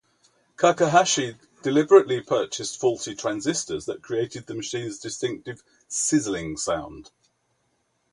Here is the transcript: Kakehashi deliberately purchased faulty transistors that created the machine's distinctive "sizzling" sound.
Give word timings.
Kakehashi 0.57 1.35
deliberately 1.61 2.21
purchased 2.21 2.79
faulty 2.81 3.13
transistors 3.13 3.85
that 3.85 4.01
created 4.01 4.47
the 4.47 4.55
machine's 4.55 4.97
distinctive 4.97 5.61
"sizzling" 5.87 6.57
sound. 6.57 7.11